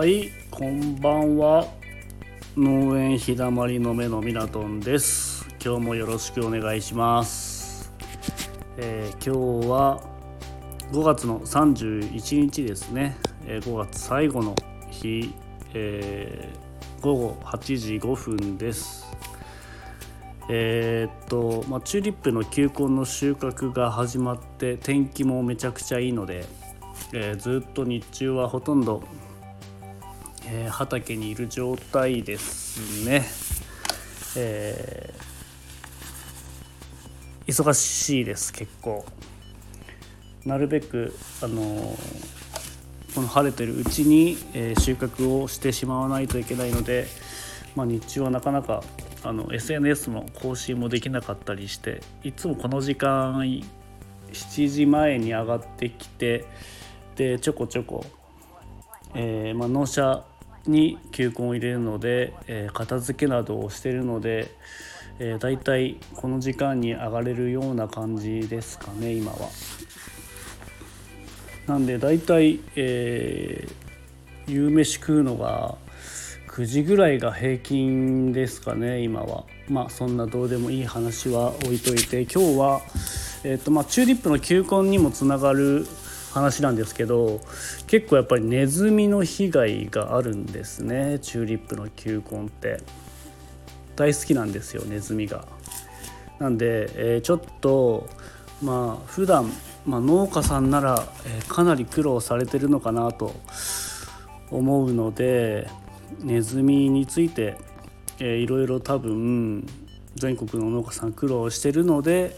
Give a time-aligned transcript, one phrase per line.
[0.00, 1.66] はいこんばんは。
[2.56, 5.46] 農園ひだまりの目のみなとんです。
[5.62, 7.92] 今日もよろしくお願いします、
[8.78, 10.02] えー今日は
[10.90, 14.56] 5月の31日ですね、えー5月最後の
[14.90, 15.34] 日、
[15.74, 19.04] えー午後8時5分です。
[20.48, 26.46] えーっと、まあ、チューリップの球根の収穫が始まって天気もめちゃくちゃいいので、
[27.12, 29.02] えーずっと日中はほとんど、
[30.50, 33.24] えー畑にいる状態ですね。
[34.36, 35.30] えー
[37.46, 39.04] 忙しいです結構。
[40.44, 42.30] なるべくあのー
[43.14, 47.06] この晴れてるうちに、え収穫をしてしまわないといけないので、
[47.74, 48.84] まあ、日中はなかなか
[49.22, 56.44] あの SNS の更新もできなかったりしていつもこの時間7時前に上がってきて
[57.16, 58.04] でちょこちょこ、
[59.14, 60.24] えーまあ、納車
[60.66, 64.50] に球根を入れるので、えー片付けなどをしてるので、
[65.18, 69.48] えー、だいたいこの時間に上がれるような感じですかね今は。
[71.66, 73.90] なんでだいたい、えー
[74.50, 75.76] 夕飯食うのが
[76.48, 82.80] 9時ぐらいが平均ですかね今はまあそんなどうでもいい話は置いといて今日は、
[83.44, 85.86] えーとまあ、チューリップの球根にもつながる
[86.32, 87.40] 話なんですけど
[87.86, 92.80] 結構やっぱりネズミの被害があるんですねチューリップの球根って
[93.96, 95.44] 大好きなんですよネズミが。
[96.38, 98.08] なんで、えーちょっと
[98.62, 99.52] まあ普段
[99.86, 103.34] まあ、農家さんなら、えーかなり苦労されてるのかなと
[104.50, 105.68] 思うので
[106.20, 107.56] ネズミについて、
[108.18, 109.66] えーいろいろ多分
[110.16, 112.36] 全国の農家さん苦労してるので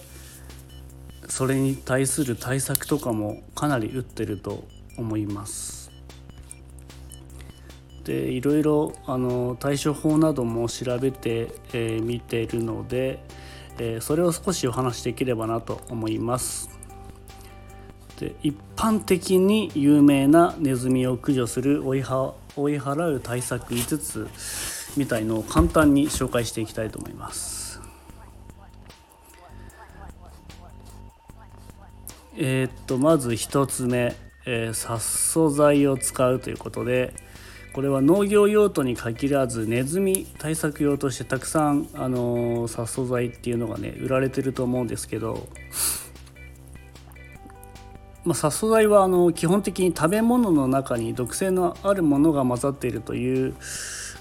[1.33, 4.65] それに対する対策とかもかなり打ってると
[4.99, 5.91] 思います。
[8.05, 13.25] でいろいろあの対処法なども調べてみ、えー見ているので、
[13.79, 16.69] えーそれを少しお話しできればなと思います。
[18.21, 24.29] で一般的に有名なネズミを駆除する追いは追い払う対策5つ
[24.99, 27.62] みたいのを簡単に紹介していきたいと思います。
[32.45, 34.17] えーっとまず1つ目、
[34.47, 37.15] えー殺素剤を使うということで
[37.73, 45.47] これは農業用途に限らずネズミ対策用としてたくさん、あのー殺素剤っていうのがね売られてると思うんですけど
[48.25, 53.55] まあ、殺素剤はあの基本的に食べ物の中に毒性のあるものが混ざっているという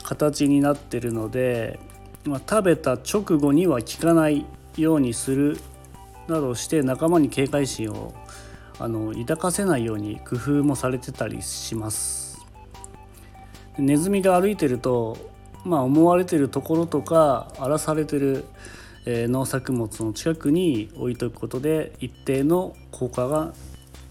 [0.03, 1.79] 形になってるので、
[2.25, 4.45] まあ、食べた直後には効かない
[4.77, 5.57] ようにする
[6.31, 8.13] などして仲間に警戒心を
[8.79, 12.39] あの抱かせないように工夫もされてたりします。
[13.77, 15.17] ネズミが歩いてると、
[15.63, 18.45] まあ、思われてるところとか荒らされてる、
[19.05, 23.53] えー農作物の近くに置いとくことで一定の効果が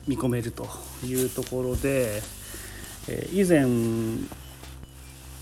[0.06, 0.68] 見込めると
[1.04, 2.22] いうところで、
[3.08, 3.66] えー以前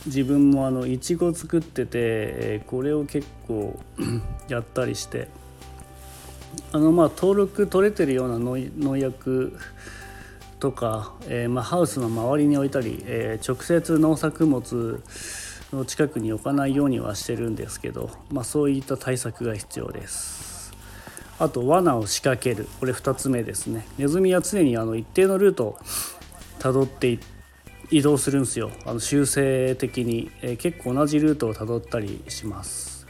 [0.06, 3.78] 自分もあのいちご作ってて、えーこれを結構
[4.48, 5.28] やったりして
[6.72, 9.58] あのまあ登録取れてるような農薬
[10.60, 15.02] とか、えーまあ、ハウスの周りに置いたり、えー直接農作物
[15.72, 20.72] の近くに置かないようにはしてるんですけど、まあ、そういった対策が必要です。
[21.38, 22.68] あと罠を仕掛ける。
[22.80, 23.86] これ2つ目ですね。
[23.96, 25.78] ネズミは常にあの一定のルートを
[26.58, 27.18] たどって
[27.90, 28.70] 移動するんですよ。
[28.84, 33.06] あの修正的に、えー結構同じルートをたどったりします。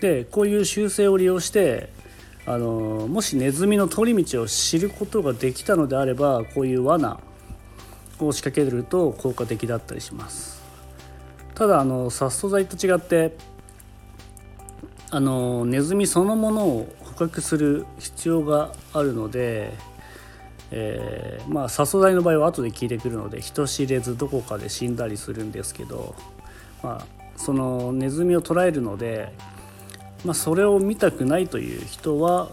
[0.00, 1.90] でこういう修正を利用して
[2.46, 7.20] あのもしネズミの通り道を知ることができたのであればこういう罠
[8.18, 10.60] を仕掛けると効果的だったりします。
[11.54, 13.36] ただあの殺素剤と違って
[15.10, 19.72] あのネズミそのものを捕獲する必要があるので、
[20.70, 26.14] えーまあ殺素剤の場合は後で効いてくるので人知れずどこかで死んだりするんですけど、
[26.82, 29.32] まあ、そのネズミを捕らえるので、
[30.24, 32.50] まあ、それを見たくないという人は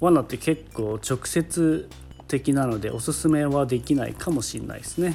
[0.00, 1.88] 罠って結構直接
[2.26, 5.14] 的なのでおすすめはできないかもしれないですね。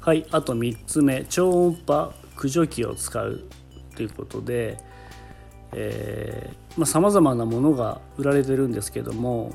[0.00, 3.44] はい、あと3つ目超音波駆除機を使う
[3.94, 4.78] ということで
[6.84, 9.52] さまざ、まなものが売られてるんですけども、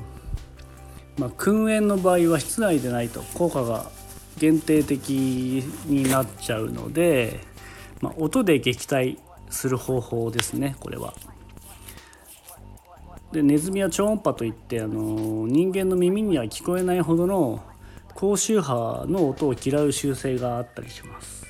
[1.18, 3.90] まあ、燻煙の場合は室内でないと効果が
[4.38, 7.40] 限定的になっちゃうので、
[8.00, 9.18] まあ、音で撃退
[9.50, 11.14] する方法ですねこれは。
[13.32, 17.62] でネズミは超音波といってあの人間の耳には聞こえないほどの
[18.14, 21.46] 高周波の音を嫌う習性があったりします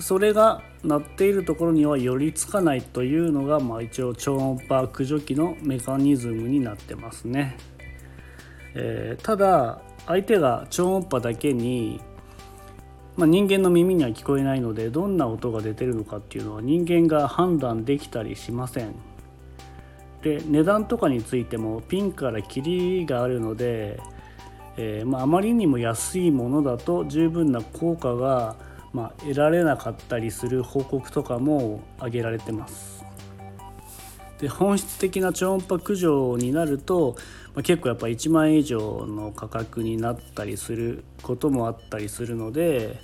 [0.00, 7.56] それが鳴っているところには寄りつかないというのが、まあ、一応超音波駆除機のメカニズムになってますね、
[8.74, 12.00] えー、ただ相手が超音波だけに、
[13.16, 18.94] まあ、人間の耳には聞こえないのでどんな音が出てるのかっていうのは人間が判断できたりしません
[20.22, 24.00] で値段とかについてもピンからキリがあるので、
[24.76, 28.56] えー、まあ、あまりにも安いものだと十分な効果が
[28.94, 32.93] まあ、得られなかったりする報告とかも挙げられてます。
[34.44, 37.16] で本質的な超音波駆除になると、
[37.54, 43.00] まあ、結構やっぱ1万円以上の価格になったりすることもあったりするので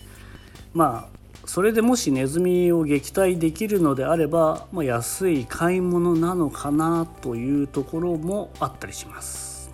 [0.75, 9.71] まあそれでもしネズミを撃退できるのであれば、まあ、安い買い物なのかなというところもあったりします。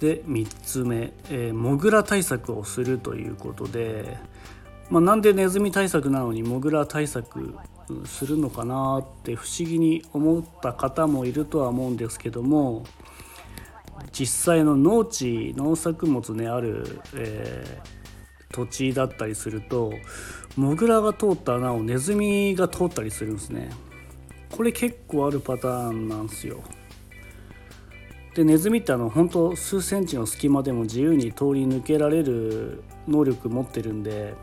[0.00, 4.18] で3つ目、えー、モグラ対策をするということで、
[4.90, 7.54] まあ、なんでネズミ対策なのにモグラ対策
[8.04, 12.84] するのかなって不思議に思った方もいるとは思うんですけども
[14.12, 19.92] 実際の農地農作物ねある、えー、土地だったりすると
[20.56, 23.70] モグラが通った穴をネズミが通ったりするんですね。
[24.50, 26.60] これ結構あるパターンなんですよ。
[28.34, 34.34] でネズミってあの本当数センチの隙間でも自由に通り抜けられる能力持ってるんで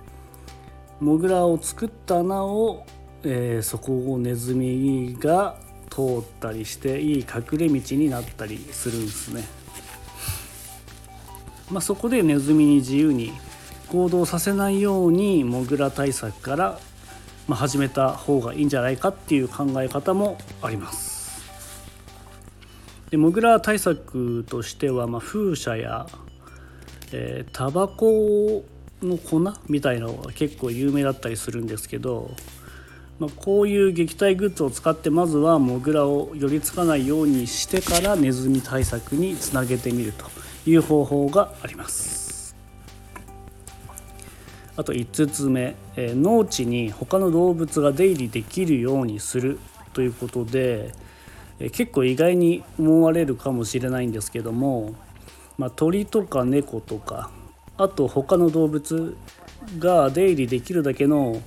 [1.00, 2.86] モグラを作った穴を、
[3.24, 5.58] えー、そこをネズミが
[5.90, 9.44] 通ったりしていい隠れ道になったりするんですね。
[11.70, 13.34] まあ、そこでネズミに自由に
[13.90, 16.80] 行動させないようにモグラ対策から、
[17.48, 21.42] まあ、始めた方がいいんじゃないかっていう考え方もあります。
[23.10, 26.08] でモグラ対策としては、まあ、風車や
[27.14, 28.66] えー、タバコ
[29.02, 32.32] の粉みたいなのが結構有名だったりするんですけど、
[33.20, 40.26] まあ、こういう撃退グッズを使ってまずはモグラを寄りつかないようにしてからネズミ対策につなげてみると
[40.70, 42.56] いう方法があります。
[44.76, 49.58] あと5つ目、え、農地に他の動物が出入りできるようにする
[49.94, 50.92] ということで、
[51.72, 54.94] 結構意外に思われるかもしれないんですけども、
[55.58, 57.32] まあ、鳥とか猫とか
[57.78, 59.16] あと他の動物
[59.80, 61.42] が出入りできるだけの、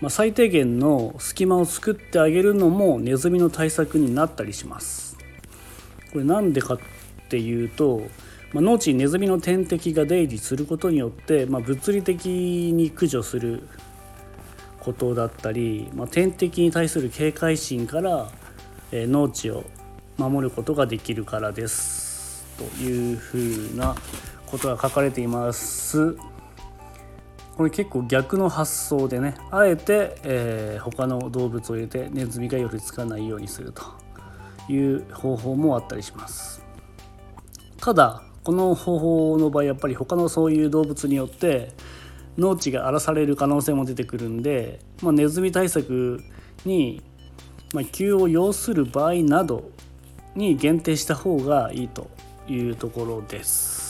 [0.00, 5.16] まあ、最低限の隙間を作ってあげるのもネズミの対策になったりします。
[6.12, 6.78] これなんでかっ
[7.28, 8.02] ていうと、
[8.52, 13.66] まあ、農地にネズミの天敵が出入りすることによって、まあ、物理的に駆除する
[14.80, 18.28] ことだったり、まあ、天敵に対する警戒心から
[18.92, 19.64] え農地を
[20.18, 23.96] 守ることができるからですというふうな
[24.52, 26.16] ことが書かれています。
[27.56, 33.82] これ結構逆の発想でねあえて、えー、他の動物を入れてネズミが寄りつかないようにすると
[34.72, 36.64] いう方法もあったりします
[37.76, 41.74] ただこの方法の場合やっぱり他のそういう動物によって
[42.38, 46.24] 農地が荒らされる可能性も出てくるんで、まあ、ネズミ対策
[46.64, 47.02] に
[47.72, 49.70] まあ、急を要する場合など
[50.34, 52.10] に限定した方がいいと
[52.46, 53.81] いうところです。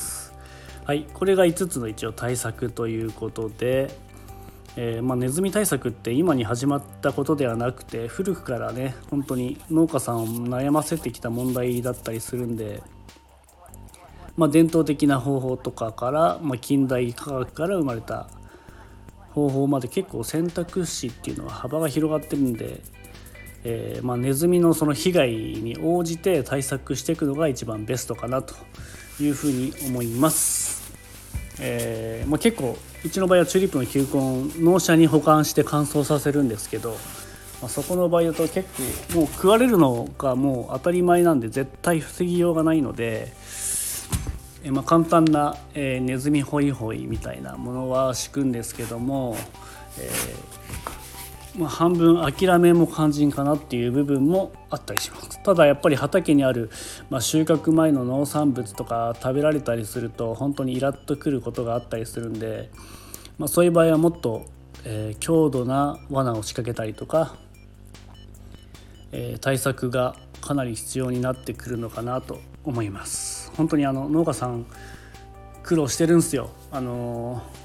[0.84, 3.96] はい、これが5つの一応対策ということで、
[4.76, 12.82] えー、まあ、ネズミ対策って今に始まったことではなくて古くからね本当に農家さんを悩ませてきた問題だったりするんで、
[14.36, 18.28] まあ、伝統的な方法とかから、ま近代科学から生まれた
[19.30, 22.80] 方法まで結構選択肢っていうのは幅が広がってるんで
[23.64, 28.54] えー、ま、ネズミのその被害に応じて対策していくのが一番ベストかなと。
[29.20, 30.82] いうふうに思います。
[31.60, 36.90] えー、まあ、結構うちの場合はチューリップの球根納車に保管して乾燥させるんですけど、
[37.60, 38.68] まあ、そこの場合だと結
[39.12, 43.32] 構もう食われるのがもう当たり前なんで絶対防ぎようがないので、
[44.64, 49.36] えー、ま簡単な、えネズミホイホイみたいなものは敷くんですけども、
[49.98, 50.10] え
[51.56, 55.42] まあ、半分諦めも肝心かなっていう部分もあったりします。
[55.42, 56.70] ただやっぱり畑にある、
[57.10, 62.70] まあ、収穫前の農産物とか食べられたりすると本当にイラッとくることがあったりするんで、
[63.38, 64.46] まあ、そういう場合はもっと、
[64.84, 67.36] えー、強度な罠を仕掛けたりとか、
[69.12, 73.52] えー、対策がかなり必要になってくるのかなと思います。
[73.56, 74.64] 本当にあの農家さん
[75.62, 76.48] 苦労してるんですよ。
[76.70, 77.61] あのー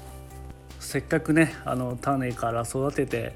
[0.88, 3.34] せっかくねあの種から育てて、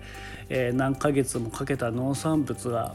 [0.49, 2.95] えー、何ヶ月もかけた農産物が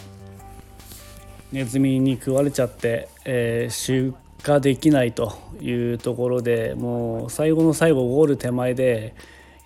[1.51, 9.13] ネズミに食われちゃって、えー、収かできないというところでもう最後の最後ゴール手前で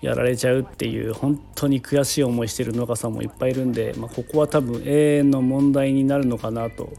[0.01, 6.91] やられちゃうっていう本当に悔しい思いしてる農家さんもいっぱいいるんで、まあ、ここは多分永遠の問題になるのかなと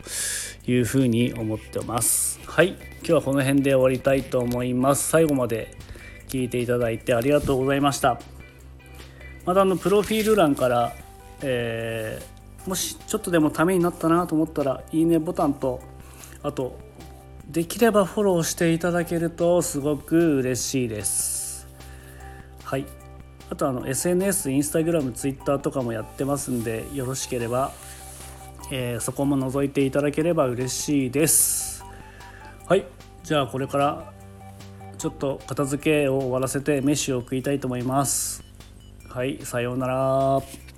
[0.66, 2.40] いうふうに思ってます。
[2.46, 2.68] はい。
[2.68, 5.10] 今日はこの辺で終わりたいと思います。
[5.10, 5.76] 最後まで
[6.32, 8.18] 聞いていただいてありがとうございました。
[9.44, 10.94] またあのプロフィール欄から、
[11.42, 15.80] えー、もしちょっとでもためになったなと思ったらいいねボタンと
[16.42, 16.78] あと
[17.46, 21.68] できればフォローしていただけるとすごく嬉しいです。
[22.64, 22.86] はい。
[23.50, 27.72] あとあの SNS インスタグラムツイッターとかもやってますんでよろしければ、
[28.70, 31.84] えー、そこも覗いていただければ嬉しいです。
[32.66, 32.86] はい。
[33.22, 34.12] じゃあこれから
[35.02, 38.44] ちょっと片付けを終わらせて飯を食いたいと思います。
[39.08, 40.71] はいさようなら。